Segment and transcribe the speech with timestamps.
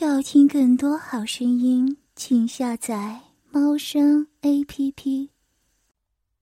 [0.00, 5.28] 要听更多好声音，请下载猫声 A P P。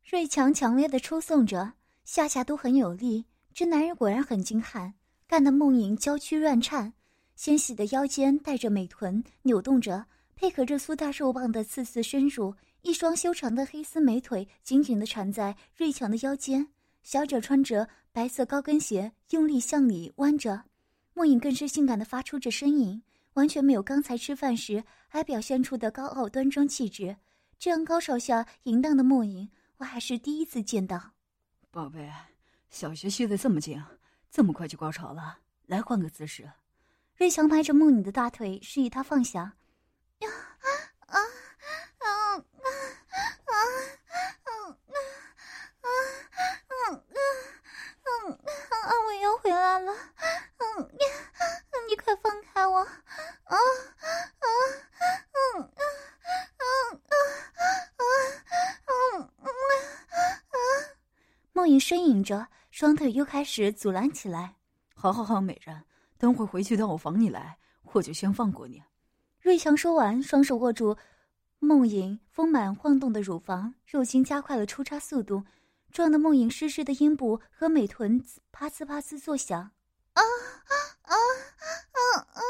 [0.04, 1.72] 瑞强强烈的抽送着，
[2.04, 3.24] 下下都很有力。
[3.54, 4.92] 这男人果然很精悍，
[5.26, 6.92] 干得梦影娇躯乱颤，
[7.34, 10.04] 纤细的腰间带着美臀扭动着，
[10.34, 16.68] 配合着粗大肉棒的次次深入，一双修长的黑丝美腿紧紧地缠在瑞强的腰间，
[17.02, 20.64] 小脚穿着白色高跟鞋，用力向里弯着。
[21.14, 23.00] 梦影更是性感的发出着呻吟。
[23.36, 27.18] 完全没有刚才吃饭时还表现出的高傲端庄气质，
[27.58, 31.12] 这样高潮下淫荡的莫影，我还是第一次见到。
[31.70, 32.10] 宝贝，
[32.70, 33.82] 小学吸的这么紧，
[34.30, 35.40] 这么快就高潮了？
[35.66, 36.50] 来换个姿势。
[37.16, 39.54] 瑞强拍着梦影的大腿，示意她放下。
[40.20, 40.66] 呀啊
[41.06, 41.20] 啊
[41.98, 42.40] 啊啊啊
[43.44, 43.52] 啊
[44.32, 44.78] 啊
[45.82, 45.88] 啊
[48.70, 48.88] 啊！
[49.06, 49.92] 我又回来了。
[49.92, 51.06] 嗯呀，
[51.88, 52.86] 你快放开我！
[53.46, 54.46] 啊啊
[55.32, 55.82] 嗯啊
[56.56, 58.04] 啊啊啊
[58.86, 59.44] 啊
[60.50, 60.54] 啊！
[61.52, 64.56] 梦影呻吟着，双腿又开始阻拦起来。
[64.94, 65.84] 好好好，美人，
[66.18, 67.58] 等会回去到我房里来，
[67.92, 68.82] 我就先放过你。
[69.40, 70.96] 瑞强说完，双手握住
[71.60, 75.44] 梦影丰满晃动的乳房，肉心加快了出插速度，
[75.92, 78.20] 撞得梦影湿湿的阴部和美臀
[78.50, 79.60] 啪呲啪呲作响。
[79.60, 80.22] 啊啊
[81.02, 81.16] 啊啊
[81.92, 81.98] 啊
[82.32, 82.40] 啊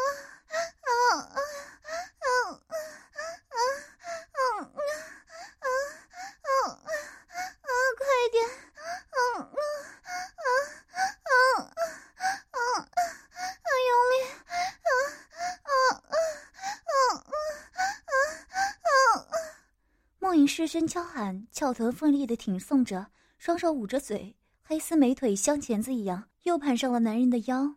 [21.16, 23.06] 喊，翘臀奋力的挺送着，
[23.38, 26.28] 双手捂着嘴，黑丝美腿像钳子一样。
[26.42, 27.76] 又攀上了男人的腰，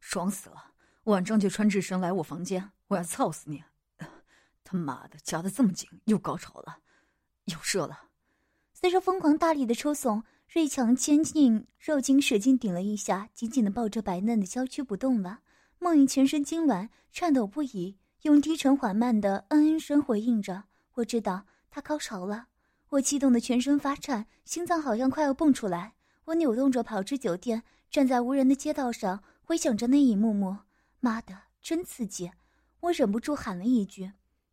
[0.00, 0.72] 爽死了！
[1.04, 3.62] 晚上就穿这身来我房间，我要操死你！
[4.64, 6.78] 他妈的，夹得这么紧，又高潮了，
[7.44, 8.04] 又射了。
[8.72, 15.40] 随着疯狂大力的抽送，瑞强坚硬肉筋使劲顶了一下，紧紧的抱着白嫩的娇躯不动了。
[15.78, 20.64] 梦影全身痉挛，颤抖不已，用低沉缓慢的嗯嗯声回应着
[20.96, 22.46] ：“我知道他高潮了。”
[22.90, 25.94] 我激动的全身发颤，心脏好像快要蹦出来。
[26.26, 27.62] 我扭动着跑至酒店。
[27.90, 30.58] 站在无人的街道上，回想着那一幕幕，
[31.00, 32.30] 妈的，真刺激！
[32.78, 34.12] 我忍不住喊了一句，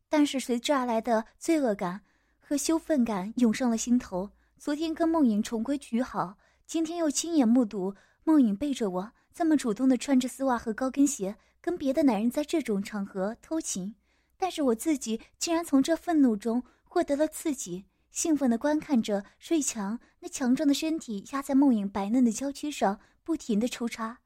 [0.09, 2.01] 但是随之而来的罪恶感
[2.39, 4.31] 和羞愤感涌上了心头。
[4.57, 7.93] 昨天跟梦影重归于好，今天又亲眼目睹
[8.23, 13.93] 梦影背着我这么主动的穿着丝袜和高跟鞋，跟别的男人在这种场合偷情，
[14.35, 22.99] 但是我自己竟然从这愤怒中获得了刺激，兴奋地观看着瑞强那强壮的身体压在梦影白嫩的娇躯上。
[23.23, 24.19] 不停的抽插，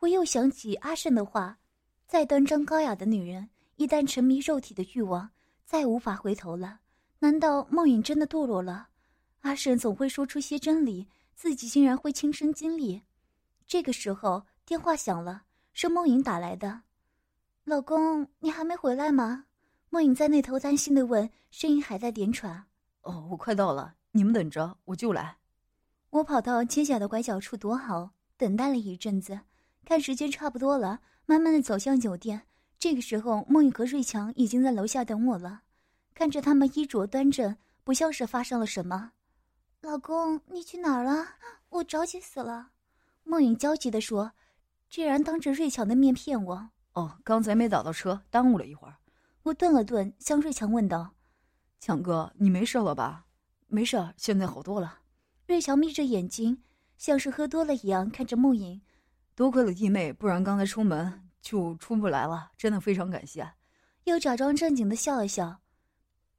[0.00, 1.58] 我又想起阿胜的话：
[2.06, 5.30] 再端庄高雅的女人，一旦沉迷肉体的欲望，
[5.64, 6.80] 再无法回头了。
[7.20, 8.88] 难道梦影真的堕落了？
[9.40, 13.00] 阿胜总会说出些真理，自己竟然会亲身经历。
[13.66, 16.82] 这个时候，电话响了，是梦影打来的。
[17.64, 19.46] 老公，你还没回来吗？
[19.88, 22.66] 梦影在那头担心的问，声音还在点喘。
[23.02, 25.36] 哦，我快到了，你们等着，我就来。
[26.10, 29.40] 我跑到街角的拐角处躲好，等待了一阵子，
[29.84, 32.42] 看时间差不多了，慢慢的走向酒店。
[32.78, 35.62] 这个时候，梦雨和瑞强已经在楼下等我了。
[36.14, 39.12] 看着他们衣着端正，不像是发生了什么。
[39.80, 41.26] 老公，你去哪儿了？
[41.70, 42.70] 我着急死了。
[43.24, 44.32] 梦雨焦急地说
[44.90, 48.96] ：“居然当着瑞强的面骗我！”哦，刚才没打到车，耽误了一会儿。
[49.44, 51.14] 我顿了顿，向瑞强问道
[51.82, 53.26] ：“强哥，你没事了吧
[53.66, 55.00] ？”“没事，现在好多了。”
[55.48, 56.62] 瑞乔眯着眼睛，
[56.96, 58.80] 像是喝多了一样看着梦影。
[59.34, 62.52] 多亏了弟妹，不然刚才出门就出不来了。
[62.56, 63.44] 真的非常感谢。
[64.04, 65.58] 又假装正经的笑了笑。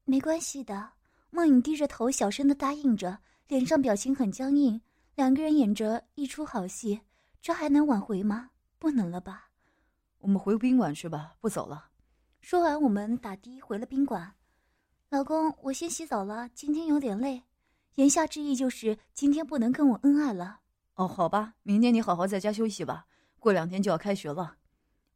[0.06, 0.92] 没关系的。
[1.30, 4.80] 梦影低着头，小声的答应着，脸上表情很僵硬。
[5.16, 7.02] 两个人演着一出好戏，
[7.42, 8.52] 这还能挽回吗？
[8.80, 9.50] 不能了吧？
[10.20, 11.90] 我们回宾馆去吧，不走了。
[12.40, 14.34] 说完，我们打的回了宾馆。
[15.14, 17.44] 老公，我先洗澡了，今天有点累。
[17.98, 20.62] 言下之意就是今天不能跟我恩爱了。
[20.96, 23.06] 哦，好吧，明天你好好在家休息吧。
[23.38, 24.56] 过两天就要开学了。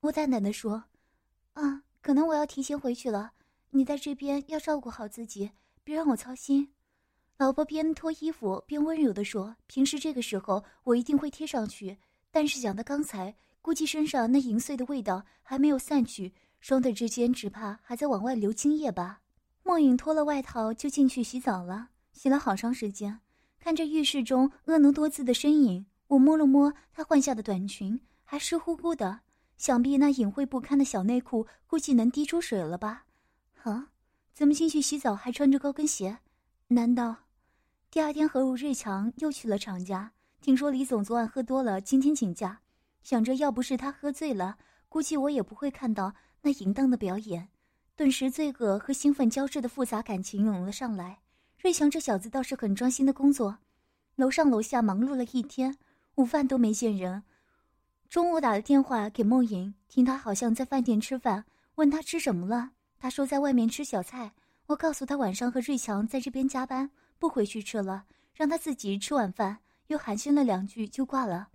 [0.01, 0.83] 我淡淡的说
[1.53, 3.31] ：“啊，可能我要提前回去了。
[3.71, 5.49] 你在这边要照顾好自己，
[5.83, 6.71] 别让我操心。”
[7.37, 11.97] 老婆边脱衣服边温柔的说：“平时这个时候我一定会贴上去，
[12.29, 19.21] 但是想到刚才，估计身上那淫碎的味道还没有散去，双腿之间只怕还在往外流精液吧。”
[19.67, 21.89] 莫影脱了外套就进去洗澡了。
[22.13, 23.19] 洗了好长时间，
[23.59, 29.19] 看着浴室中婀娜多姿的身影，我摸了摸她换下的短裙，还湿乎乎的，
[29.57, 33.03] 想必那隐晦不堪的小内裤估计能滴出水了吧？
[33.63, 33.89] 啊，
[34.33, 36.19] 怎么进去洗澡还穿着高跟鞋？
[36.69, 37.13] 难道
[37.91, 40.13] 第二天何如瑞强又去了厂家？
[40.39, 42.61] 听说李总昨晚喝多了，今天请假。
[43.03, 47.49] 想着要不是他喝醉了，估计我也不会看到那淫荡的表演。
[47.97, 51.17] 顿时，罪恶和兴奋交织的复杂感情涌了上来。
[51.59, 53.57] 瑞强这小子倒是很专心的工作，
[54.17, 55.75] 楼上楼下忙碌了一天，
[56.13, 57.23] 午饭都没见人。
[58.07, 62.69] 中午打了电话给梦莹，听他好像在饭店吃饭，问他吃什么了。
[62.99, 64.31] 他说在外面吃小菜。
[64.67, 68.05] 我告诉他晚上和瑞强在这边加班，不回去吃了，
[68.35, 69.57] 让他自己吃晚饭。
[69.87, 71.47] 又寒暄了两句就挂了。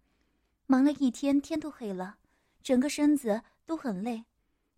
[0.67, 2.17] 忙了一天，天都黑了，
[2.65, 4.25] 整个身子都很累。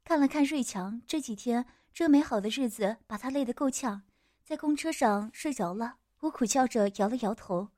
[0.04, 4.02] 看了看瑞强，这几天这美好的日子把他累得够呛，
[4.44, 5.96] 在公车上睡着了。
[6.20, 7.68] 我苦笑着摇了摇头。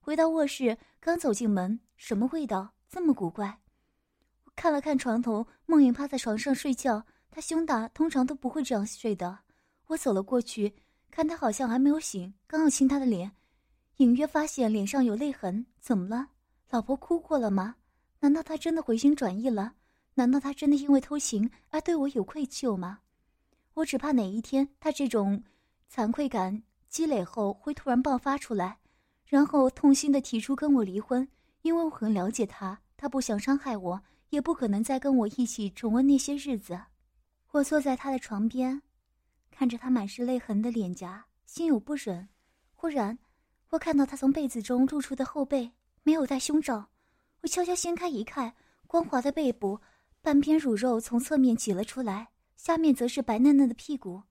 [0.00, 3.60] 回到卧室，刚走进门，什么味道这么古怪？
[4.44, 7.06] 我看了看床头，梦影趴在床上睡觉。
[7.30, 9.38] 她胸大，通常都不会这样睡的。
[9.86, 10.74] 我走了过去，
[11.12, 13.30] 看他好像还没有醒，刚要亲他的脸，
[13.98, 15.66] 隐约发现脸上有泪痕。
[15.78, 16.30] 怎么了？
[16.70, 17.76] 老婆哭过了吗？
[18.18, 19.74] 难道他真的回心转意了？
[20.16, 22.98] 难道他真的因为偷情而对我有愧疚吗？
[23.74, 25.40] 我只怕哪一天他这种
[25.92, 28.78] 惭愧感积累后会突然爆发出来，
[29.26, 31.28] 然后痛心的提出跟我离婚。
[31.62, 34.02] 因为我很了解他，他不想伤害我。
[34.30, 36.78] 也不可能再跟我一起重温那些日子。
[37.52, 38.82] 我坐在他的床边，
[39.52, 42.28] 看着他满是泪痕的脸颊，心有不忍。
[42.74, 43.16] 忽然，
[43.70, 45.70] 我看到他从被子中露出的后背，
[46.02, 46.88] 没有戴胸罩。
[47.40, 48.52] 我悄悄掀开一看，
[48.88, 49.80] 光滑的背部，
[50.26, 54.24] 半边乳肉从侧面挤了出来，下面则是白嫩嫩的屁股。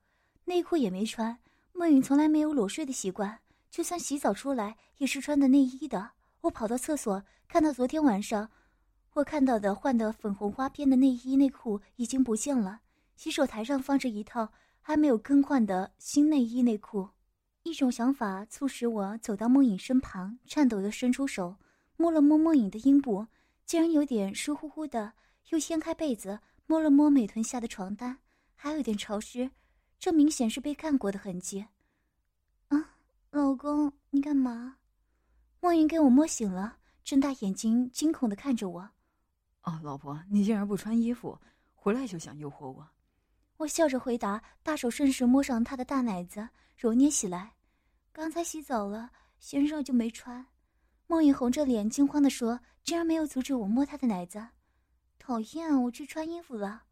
[0.43, 1.39] 内裤也没穿。
[1.71, 3.39] 梦影从来没有裸睡的习惯，
[3.71, 6.11] 就算洗澡出来也是穿的内衣的。
[6.41, 8.49] 我跑到厕所，看到昨天晚上。
[9.13, 12.81] 我看到的换的粉红花边的内衣内裤已经不见了，
[13.15, 14.49] 洗手台上放着一套
[14.81, 17.07] 还没有更换的新内衣内裤。
[17.63, 21.55] 一种想法促使我走到梦影身旁，颤抖地伸出手
[21.95, 23.27] 摸了摸梦影的阴部，
[23.65, 25.13] 竟然有点湿乎乎的。
[25.49, 28.17] 又掀开被子摸了摸美臀下的床单，
[28.55, 29.49] 还有点潮湿，
[29.99, 31.65] 这明显是被干过的痕迹。
[32.67, 32.97] 啊，
[33.31, 34.77] 老公，你干嘛？
[35.59, 38.89] 梦云给我摸醒了，睁大眼睛惊恐的看着我。
[39.63, 41.39] 哦，老婆，你竟然不穿衣服，
[41.73, 42.87] 回来就想诱惑我？
[43.57, 47.53] 我笑着回答，大手顺势摸上他的大奶子，揉捏起来。
[48.11, 50.45] 刚才洗澡了，嫌热就没穿。
[51.07, 54.45] 梦影红着脸，惊慌地说：“竟然没有阻止我摸他的奶子，
[55.25, 55.81] 讨厌！
[55.85, 56.83] 我去穿衣服了。”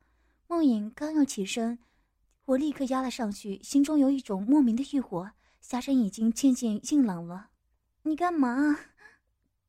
[0.49, 1.77] 梦影刚要起身，
[2.45, 5.29] 我立刻压了上去，心中有一种莫名的欲火，
[5.61, 7.49] 下身已经渐渐硬朗了。
[8.01, 8.79] 你干嘛？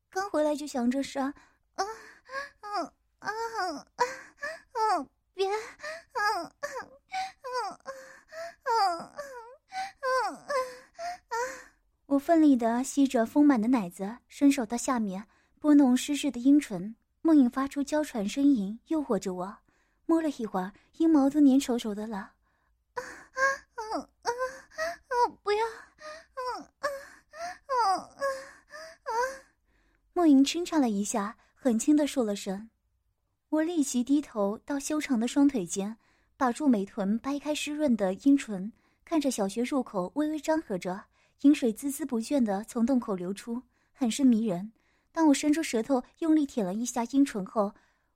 [0.09, 1.19] 刚回来就想这事？
[1.19, 1.33] 啊！
[1.75, 2.81] 啊
[3.19, 3.29] 啊啊
[4.71, 5.53] 啊，别，啊
[6.13, 6.65] 啊啊
[7.43, 7.69] 啊
[8.63, 9.13] 啊
[10.01, 11.35] 啊啊
[12.07, 15.27] 我奋力的吸着丰满的奶子，伸手到下面
[15.59, 16.95] 拨弄湿湿的阴唇。
[17.25, 19.57] 梦影发出娇喘呻吟，诱惑着我。
[20.05, 22.17] 摸了一会儿，阴毛都粘稠稠的了。
[22.17, 24.29] 啊啊啊啊！
[25.41, 28.13] 不要，啊啊啊啊
[29.05, 29.11] 啊。
[30.13, 31.35] 梦莹轻颤了一下。
[31.55, 32.69] 很轻的说了声，
[33.49, 35.97] 我立即低头到修长的双腿间，
[36.37, 38.71] 把住美臀，掰开湿润的阴唇，
[39.03, 41.05] 看着小穴入口微微张合着，
[41.41, 44.73] 饮水孜孜不倦的从洞口流出，很是迷人。
[45.15, 47.73] 当我伸出舌头用力舔了一下阴唇后，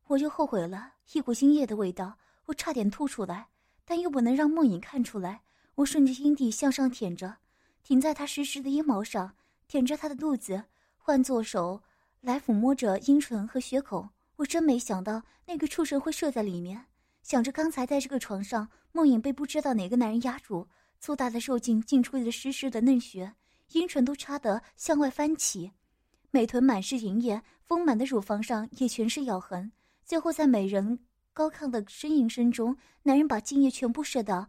[0.07, 2.13] 我就后悔了，一股精液的味道，
[2.45, 3.47] 我差点吐出来，
[3.85, 5.39] 但又不能让梦影看出来。
[5.75, 7.37] 我顺着阴蒂向上舔着，
[7.83, 9.33] 停在他湿湿的阴毛上，
[9.69, 10.61] 舔着他的肚子，
[10.97, 11.81] 换作手。
[12.19, 16.85] 来抚摸着阴唇和血口，我真没想到那个畜生会射在里面。
[17.23, 20.67] 想着刚才在这个床上，梦影被不知道哪个男人压住，
[20.99, 23.31] 粗大的受劲进出的湿湿的嫩血，
[23.71, 25.71] 阴唇都插得向外翻起，
[26.31, 29.71] 美臀满是银液，丰满的乳房上也全是咬痕。
[30.05, 30.99] 最后在美人
[31.33, 34.47] 高亢的呻吟声中，男人把精液全部射到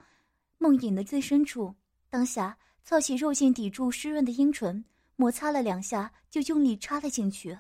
[0.59, 1.75] 梦影的最深处，
[2.09, 4.85] 当下操起肉劲抵住湿润的阴唇。
[5.17, 7.59] 摩擦了两下，就用力插了进去。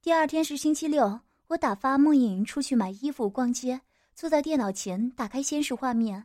[0.00, 3.80] 第二天是星期六，我打发梦影出去买衣服、逛街，
[4.14, 6.24] 坐在电脑前打开监视画面，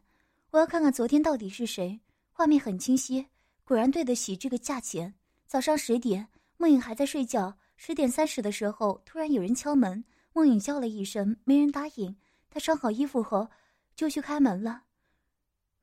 [0.52, 2.00] 我要看看昨天到底是谁。
[2.32, 3.26] 画面很清晰，
[3.64, 5.16] 果然对得起这个价钱。
[5.48, 6.28] 早上十点，
[6.58, 7.58] 梦影还在睡觉。
[7.80, 12.16] 十点三十的时候，突然有人敲门，梦影叫了一声，没人答应。
[12.50, 13.50] 她穿好衣服后，
[13.96, 14.84] 就去开门了。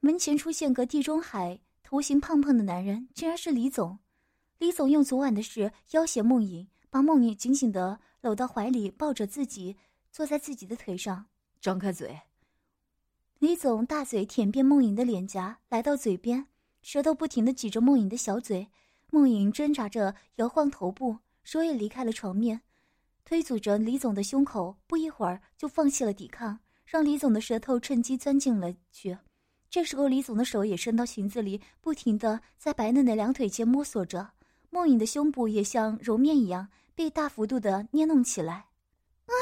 [0.01, 3.99] 门前出现个地中海头型胖胖的男人，竟然是李总。
[4.59, 9.77] 李总用昨晚的事要挟梦影，把梦影紧紧的搂到怀里，抱着自己，
[10.11, 11.27] 坐在自己的腿上，
[11.61, 12.19] 张开嘴。
[13.39, 16.47] 李总大嘴舔遍梦影的脸颊，来到嘴边，
[16.83, 18.69] 舌头不停的挤着梦影的小嘴。
[19.11, 22.63] 梦莹挣扎着摇晃头部，手也离开了床面，
[23.25, 24.77] 推阻着李总的胸口。
[24.87, 29.17] 不一会儿就放弃了抵抗，让李总的舌头趁机钻进了去。
[29.71, 34.31] 这时候，李总的手也伸到裙子里，不停的在白嫩的两腿间摸索着。
[34.71, 38.67] 梦影的胸部也像揉面一样被大幅度的捏弄起来。
[39.27, 39.37] 梦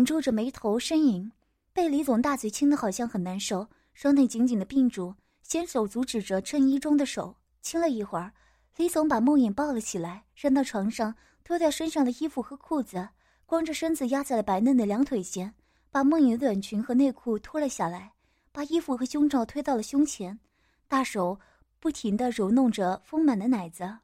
[0.00, 1.30] 影皱着眉头呻吟，
[1.74, 8.32] 被李总大嘴亲的好像很难受，双腿紧紧的并住，先手阻止着衬衣中的手，亲了一会儿，
[8.78, 11.14] 李总把梦影抱了起来，扔到床上，
[11.44, 13.10] 脱掉身上的衣服和裤子，
[13.44, 15.52] 光着身子压在了白嫩的两腿间，
[15.90, 18.14] 把梦影的短裙和内裤脱了下来，
[18.52, 20.40] 把衣服和胸罩推到了胸前，
[20.88, 21.38] 大手
[21.78, 23.98] 不停的揉弄着丰满的奶子。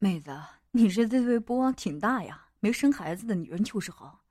[0.00, 0.36] 妹子，
[0.72, 4.24] 你这对波挺大呀，没生孩子的女人就是好。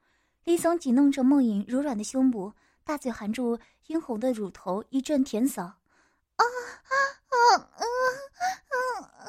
[0.46, 5.64] 李松挤弄着梦影柔软的胸部，大嘴含住殷红的乳头，一阵甜扫。
[5.64, 5.74] 啊
[6.38, 6.46] 啊
[7.30, 9.26] 啊啊啊啊啊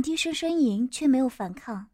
[0.02, 1.88] 低声呻吟，却没有反抗。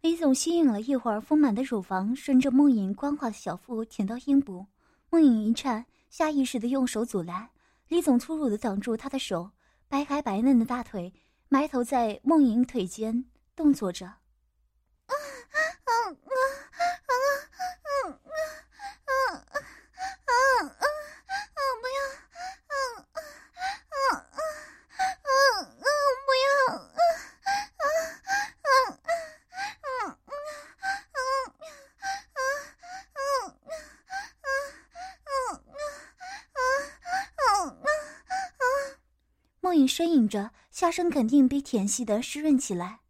[0.00, 4.66] 李总吸引了一会儿，丰满的乳房顺着梦影光滑的小腹舔到阴部。
[5.10, 7.48] 梦影一颤，下意识的用手阻拦。
[7.88, 9.50] 李总粗鲁的挡住她的手，
[9.88, 11.12] 白白白嫩的大腿，
[11.48, 14.17] 埋头在梦影腿间动作着。
[40.88, 43.00] 花生肯定比舔吸的湿润起来。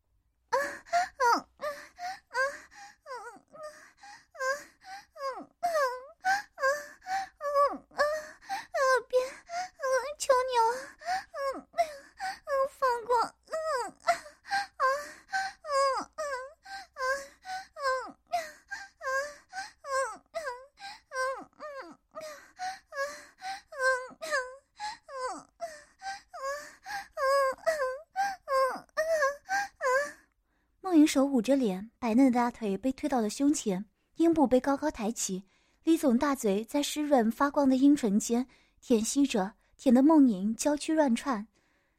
[31.19, 33.85] 手捂着脸，白嫩的大腿被推到了胸前，
[34.19, 35.43] 阴部被高高抬起。
[35.83, 38.47] 李总大嘴在湿润发光的阴唇间
[38.81, 41.49] 舔吸着，舔得梦莹娇躯乱窜，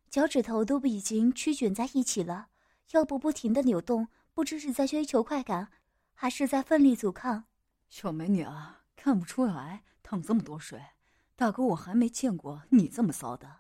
[0.10, 2.48] 脚趾头都已经曲卷在一起了，
[2.92, 5.68] 腰部不停的扭动，不知是在追求快感，
[6.14, 7.44] 还是在奋力阻抗。
[7.90, 10.82] 小美女啊，看不出来淌这么多水，
[11.36, 13.54] 大哥我还没见过你这么骚的。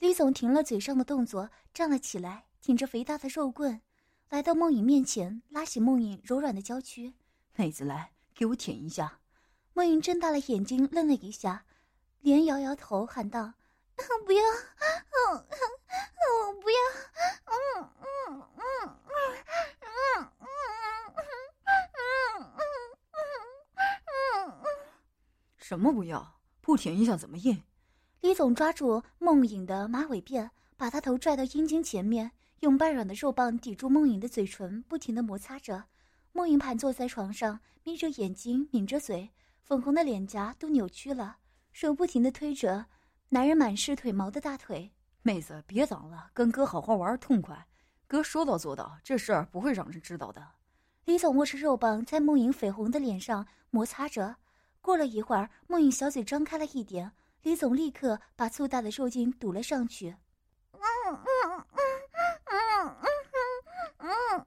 [0.00, 3.80] 李总停了嘴上的动作，站了起来，挺着肥大的肉棍。
[4.30, 7.14] 来到梦影面前，拉起梦影柔软的娇躯，
[7.56, 9.20] 妹子来，给我舔一下。
[9.72, 11.64] 梦影睁大了眼睛，愣了一下，
[12.20, 13.54] 连摇摇头，喊道
[14.26, 14.42] ：“不要，
[15.32, 15.42] 我
[16.60, 16.76] 不要，
[17.46, 18.96] 嗯嗯嗯嗯
[19.80, 20.52] 嗯嗯
[22.36, 22.56] 嗯嗯
[25.56, 26.38] 什么不要？
[26.60, 27.62] 不舔一下怎么硬？”
[28.20, 32.32] 李总抓住梦影的马尾辫，把她头拽到阴茎前面。
[32.60, 35.84] 用半软的肉棒抵住梦影的嘴唇，不停的摩擦着。
[36.32, 39.30] 梦影盘坐在床上，眯着眼睛，抿着嘴，
[39.62, 41.38] 粉红的脸颊都扭曲了，
[41.72, 42.86] 手不停的推着
[43.28, 44.92] 男人满是腿毛的大腿。
[45.22, 47.66] 妹子，别挡了，跟哥好好玩痛快。
[48.06, 50.44] 哥说到做到，这事儿不会让人知道的。
[51.04, 54.36] 李总握着肉棒在梦影绯红的脸上摩擦着。
[54.80, 57.12] 过了一会儿，梦影小嘴张开了一点，
[57.42, 60.16] 李总立刻把粗大的肉茎堵了上去。
[60.72, 61.18] 嗯嗯
[61.64, 61.84] 嗯
[62.48, 62.96] 嗯
[63.98, 64.46] 嗯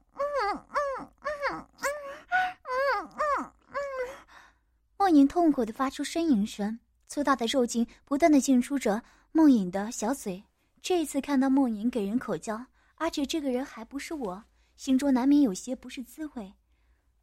[4.98, 6.78] 梦影痛苦的发出呻吟声，
[7.08, 9.02] 粗大的肉茎不断的进出着
[9.32, 10.42] 梦影的小嘴。
[10.80, 12.66] 这一次看到梦影给人口交，
[12.96, 14.44] 而且这个人还不是我，
[14.76, 16.54] 心中难免有些不是滋味。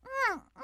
[0.04, 0.62] 嗯嗯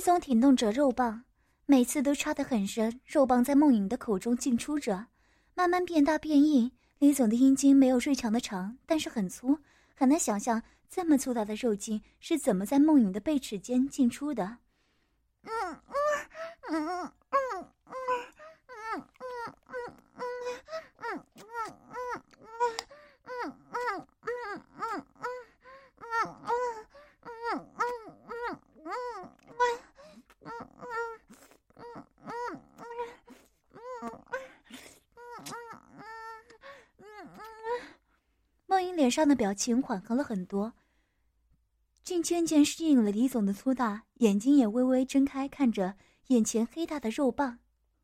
[0.00, 1.24] 李总挺动着肉棒，
[1.66, 5.08] 每次都插得很深，肉棒在梦影的口中进出着，
[5.52, 6.72] 慢慢变大变硬。
[7.00, 9.58] 李总的阴茎没有瑞强的长，但是很粗，
[9.94, 14.56] 很难想象这么粗大的肉茎是怎么在梦影的背齿间进出的。
[15.42, 15.84] 嗯嗯
[16.70, 17.66] 嗯嗯嗯嗯
[38.96, 40.74] 脸上的表情缓和了很多，
[42.02, 45.96] 竟渐渐适应了李总的粗大，眼睛也微微睁开，看着
[46.28, 47.58] 眼前黑大的肉棒。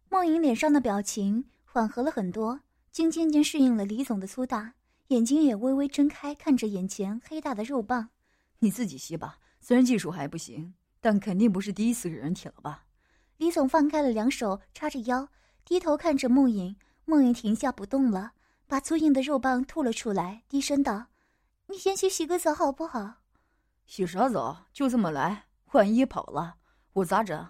[0.08, 2.60] 梦莹脸上的表情缓和了很多，
[2.92, 4.74] 竟渐渐适应了李总的粗大，
[5.08, 8.10] 眼睛也微微睁开，看着眼前黑大的肉棒。
[8.60, 12.84] 你自己吸吧，虽然技术还不行，但肯定不是第一次给人舔了吧？
[13.36, 15.28] 李总放开了两手，叉着腰，
[15.64, 16.76] 低头看着梦莹。
[17.04, 18.32] 梦莹停下不动了。
[18.66, 21.06] 把粗硬的肉棒吐了出来，低声道
[21.68, 23.14] ：“你先去洗个澡好不好
[23.86, 24.64] ？”“洗啥澡？
[24.72, 25.46] 就这么来？
[25.72, 26.56] 万一跑了，
[26.94, 27.48] 我咋整？”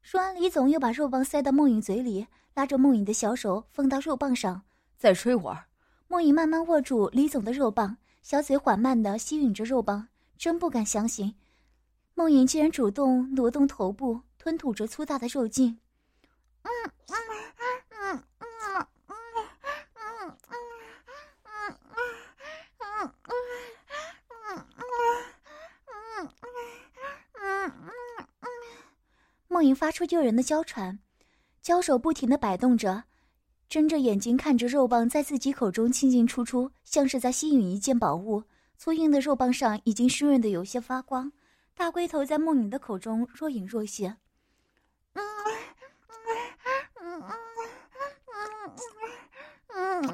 [0.00, 4.62] 说完，李总又把肉棒塞到梦影嘴里，拉着梦影的小手放到肉棒上，
[4.96, 5.64] 再吹会儿。
[6.08, 11.34] 梦影慢慢握住李总的肉棒，小嘴缓慢地吸吮着肉棒，真不敢相信，
[12.14, 15.80] 梦影竟然主动挪动头部，吞吐着粗大的肉茎。
[16.62, 16.70] 嗯
[17.08, 17.53] 嗯嗯
[29.72, 30.98] 发出诱人的娇喘，
[31.62, 33.04] 娇手不停的摆动着，
[33.68, 38.42] 睁着眼睛看着肉棒在自己口中进进出出，像是在吸引一件宝物。
[38.76, 41.30] 粗硬的肉棒上已经湿润的有些发光，
[41.76, 44.18] 大龟头在梦莹的口中若隐若现。
[45.12, 45.22] 嗯
[47.00, 48.74] 嗯嗯
[49.74, 50.10] 嗯嗯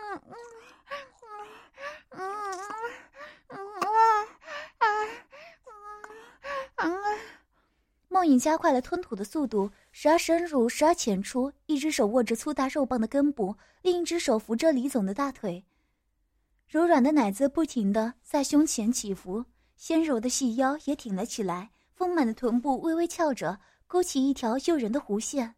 [0.00, 0.20] 嗯
[6.76, 7.18] 嗯。
[8.08, 11.52] 梦影加快了吞吐的速度，时而深入，时而浅出。
[11.66, 15.64] 一只手握着粗大肉棒的根部，另一只手扶着李总的大腿，
[16.66, 19.44] 柔软的奶子不停地在胸前起伏，
[19.76, 25.54] 纤柔的细腰也挺了起来，丰满的臀部微微翘着，勾起一条诱人的弧线。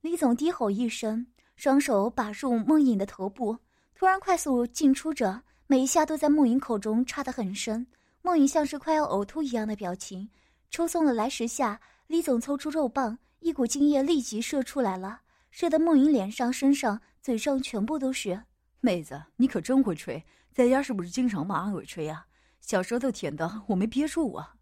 [0.00, 1.26] 李总低吼一声，
[1.56, 3.58] 双手把住梦影的头部，
[3.94, 7.86] 突然快速进出着，每一下都在梦影口中插得很深。
[8.22, 10.30] 梦影像是快要呕吐一样的表情。
[10.70, 18.44] 抽送了来十下，李总抽出肉棒，一股精液立即射出来了，射得梦莹脸上、身上、嘴上全部都是。
[18.80, 22.26] 妹子，你可真会吹，在家是不是经常骂阿伟吹啊？
[22.60, 24.54] 小舌头舔的我没憋住啊！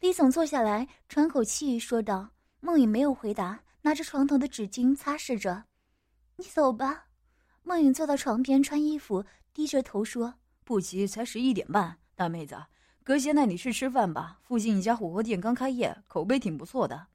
[0.00, 2.30] 李总坐下来喘口气说道。
[2.60, 5.64] 梦影没有回答，拿着床头的纸巾擦拭着。
[6.36, 7.06] 你走吧。
[7.62, 12.56] 梦影坐到床边穿衣服，低着头说：“不急，才十一点半，大妹子。”
[13.06, 14.40] 哥，先带你去吃饭吧。
[14.42, 17.06] 附近一家火锅店刚开业，口碑挺不错的。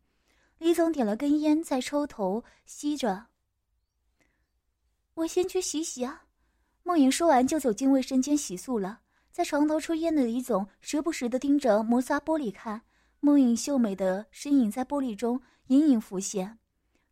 [0.57, 3.25] 李总点了根烟，在抽头吸着。
[5.15, 6.23] 我先去洗洗啊。
[6.83, 9.01] 梦莹说完就走进卫生间洗漱了。
[9.33, 12.81] 在床头抽烟的李总时不时的盯着摩擦玻璃看，
[13.19, 16.57] 梦影秀美的身影在玻璃中隐隐浮现。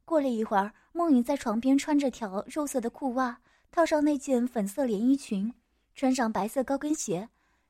[0.05, 5.53] 过了一会儿，梦影在床边穿着条肉色的裤袜，套上那件粉色连衣裙，
[5.93, 7.27] 穿上白色高跟鞋。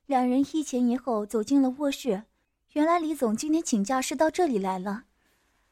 [0.10, 2.24] 两人一前一后走进了卧室，
[2.74, 5.04] 原来李总今天请假是到这里来了，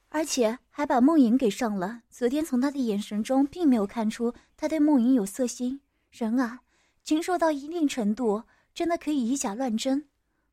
[0.10, 2.04] 而且还把梦莹给上了。
[2.12, 5.82] 昨天从他的眼神中并没有看出他对梦莹有色心。
[6.12, 6.60] 人啊，
[7.04, 8.44] 禽兽到一定程度，
[8.76, 10.06] 真的可以以假乱真。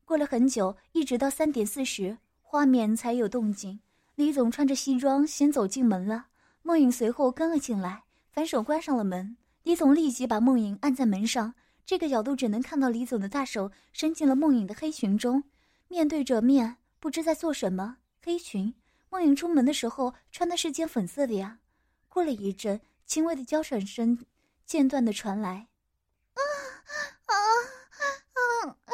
[0.07, 3.81] 过了很久，一直到三点四十，画面才有动静。
[4.15, 6.29] 李总穿着西装先走进门了，
[6.63, 9.37] 梦影随后跟了进来，反手关上了门。
[9.63, 11.53] 李总立即把梦影按在门上。
[11.87, 15.45] 这个角度只能看到李总的大手伸进了梦影的黑裙中，
[15.89, 17.99] 面对着面，不知在做什么。
[18.23, 18.75] 黑裙，
[19.11, 21.59] 梦影出门的时候穿的是件粉色的呀。
[22.09, 24.25] 过了一阵，轻微的娇喘声
[24.65, 25.69] 间断的传来。
[26.33, 26.41] 啊
[26.87, 26.95] 啊
[27.27, 27.35] 啊
[28.33, 28.89] 啊啊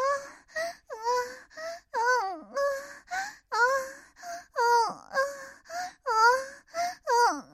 [0.72, 0.88] 啊
[1.90, 2.02] 啊
[3.50, 3.58] 啊
[4.60, 4.68] 啊
[7.04, 7.48] 啊啊！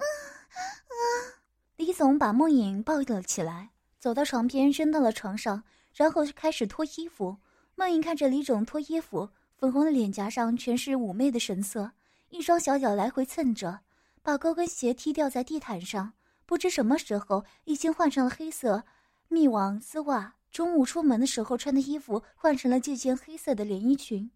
[1.76, 3.75] 李总把梦影抱了起来。
[4.06, 7.38] 走到床边，扔到了床上，然后开始脱衣服。
[7.74, 11.90] 梦莹看着李种脱衣服，粉红的脸颊上全是妩媚的神色，
[12.28, 13.80] 一双小脚来回蹭着，
[14.22, 16.12] 把高跟鞋踢掉在地毯上。
[16.44, 18.84] 不知什么时候已经换上了黑色
[19.26, 24.30] 密网丝袜，中午出门的时候穿的衣服换成了这件黑色的连衣裙，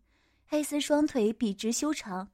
[0.49, 2.31] 黑丝双腿笔直修长，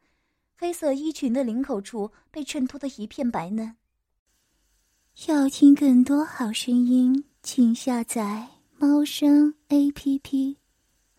[0.57, 3.77] 黑色衣裙的领口处被衬托的一片白嫩。
[5.25, 10.59] 要听更多好声音，请下载猫声 A P P。